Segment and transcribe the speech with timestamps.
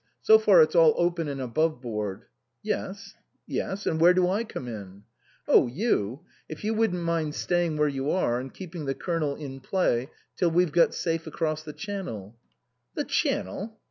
[0.23, 2.23] So far it's all open and above board
[2.63, 3.13] ""Yes
[3.45, 3.85] yes.
[3.85, 5.03] And where do I come in?""
[5.47, 9.59] Oh, you if you wouldn't mind staying where you are and keeping the Colonel in
[9.59, 12.35] play till we've got safe across the Channel"
[12.95, 13.77] "The Channel?"